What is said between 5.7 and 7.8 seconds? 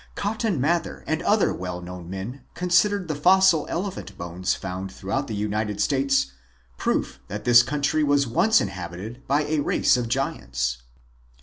States proof that this